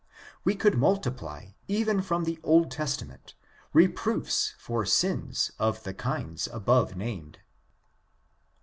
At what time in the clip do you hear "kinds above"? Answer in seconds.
5.93-6.95